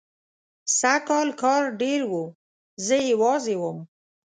سږکال 0.79 1.29
کار 1.41 1.63
ډېر 1.81 2.01
و، 2.09 2.13
زه 2.85 2.97
یوازې 3.11 3.55
وم. 3.61 3.77